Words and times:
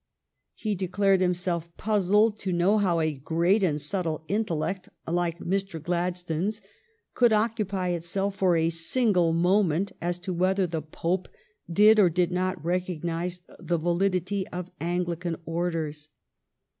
He 0.55 0.73
declared 0.73 1.21
himself 1.21 1.69
puzzled 1.77 2.39
to 2.39 2.51
know 2.51 2.79
how 2.79 2.99
a 2.99 3.13
great 3.13 3.63
and 3.63 3.79
subtle 3.79 4.23
intellect 4.27 4.89
like 5.05 5.37
Mr. 5.37 5.79
Gladstone's 5.79 6.59
could 7.13 7.31
oc 7.31 7.55
cupy 7.57 7.93
itself 7.95 8.37
for 8.37 8.57
a 8.57 8.71
single 8.71 9.31
moment 9.31 9.91
as 10.01 10.17
to 10.17 10.33
whether 10.33 10.65
the 10.65 10.81
Pope 10.81 11.27
did 11.71 11.99
or 11.99 12.09
did 12.09 12.31
not 12.31 12.65
recognize 12.65 13.41
the 13.59 13.77
validity 13.77 14.47
of 14.47 14.71
Angli 14.79 15.17
can 15.17 15.37
orders. 15.45 16.09